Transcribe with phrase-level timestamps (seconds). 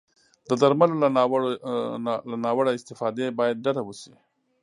[0.49, 0.95] د درملو
[2.29, 4.13] له ناوړه استفادې باید ډډه وشي.